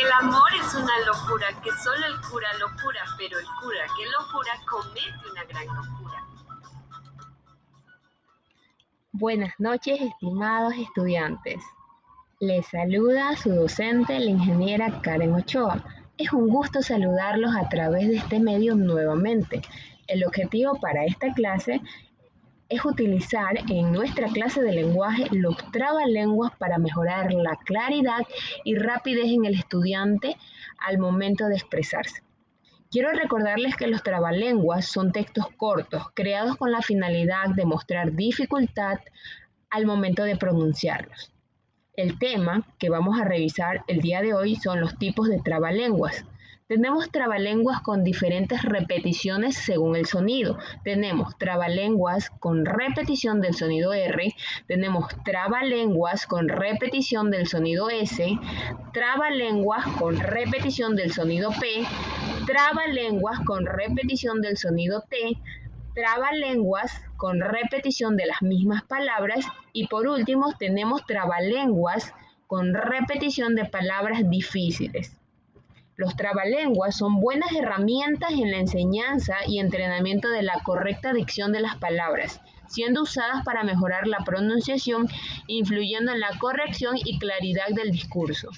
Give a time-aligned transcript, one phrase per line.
[0.00, 4.04] El amor es una locura que solo el cura lo cura, pero el cura que
[4.06, 6.24] lo cura comete una gran locura.
[9.10, 11.60] Buenas noches, estimados estudiantes.
[12.38, 15.82] Les saluda su docente, la ingeniera Karen Ochoa.
[16.16, 19.62] Es un gusto saludarlos a través de este medio nuevamente.
[20.06, 21.80] El objetivo para esta clase
[22.68, 28.26] es utilizar en nuestra clase de lenguaje los trabalenguas para mejorar la claridad
[28.64, 30.36] y rapidez en el estudiante
[30.86, 32.22] al momento de expresarse.
[32.90, 38.98] Quiero recordarles que los trabalenguas son textos cortos creados con la finalidad de mostrar dificultad
[39.70, 41.30] al momento de pronunciarlos.
[41.94, 46.24] El tema que vamos a revisar el día de hoy son los tipos de trabalenguas.
[46.68, 50.58] Tenemos trabalenguas con diferentes repeticiones según el sonido.
[50.84, 54.34] Tenemos trabalenguas con repetición del sonido R,
[54.66, 58.38] tenemos trabalenguas con repetición del sonido S,
[58.92, 61.86] trabalenguas con repetición del sonido P,
[62.44, 65.38] trabalenguas con repetición del sonido T,
[65.94, 72.12] trabalenguas con repetición de las mismas palabras y por último tenemos trabalenguas
[72.46, 75.18] con repetición de palabras difíciles.
[75.98, 81.58] Los trabalenguas son buenas herramientas en la enseñanza y entrenamiento de la correcta dicción de
[81.58, 85.08] las palabras, siendo usadas para mejorar la pronunciación,
[85.48, 88.48] influyendo en la corrección y claridad del discurso.